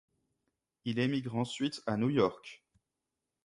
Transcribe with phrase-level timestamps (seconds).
[0.83, 2.63] Il émigre ensuite à New York.